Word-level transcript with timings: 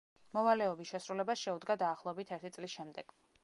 მოვალეობის 0.37 0.93
შესრულებას 0.93 1.43
შეუდგა 1.49 1.77
დაახლოებით 1.85 2.35
ერთი 2.39 2.55
წლის 2.59 2.79
შემდეგ. 2.81 3.19